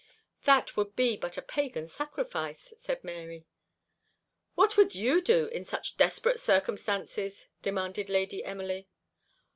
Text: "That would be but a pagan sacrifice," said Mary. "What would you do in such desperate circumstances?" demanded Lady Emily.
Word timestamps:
"That 0.45 0.75
would 0.75 0.95
be 0.95 1.15
but 1.15 1.37
a 1.37 1.43
pagan 1.43 1.87
sacrifice," 1.87 2.73
said 2.75 3.03
Mary. 3.03 3.45
"What 4.55 4.75
would 4.75 4.95
you 4.95 5.21
do 5.23 5.45
in 5.49 5.63
such 5.63 5.95
desperate 5.95 6.39
circumstances?" 6.39 7.49
demanded 7.61 8.09
Lady 8.09 8.43
Emily. 8.43 8.87